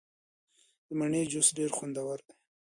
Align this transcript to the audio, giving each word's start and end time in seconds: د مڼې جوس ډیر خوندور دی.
د 0.87 0.89
مڼې 0.99 1.21
جوس 1.31 1.47
ډیر 1.57 1.69
خوندور 1.77 2.17
دی. 2.27 2.33